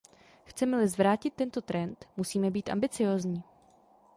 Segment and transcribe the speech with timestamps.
[0.45, 3.43] Chceme-li zvrátit tento trend, musíme být ambiciózní.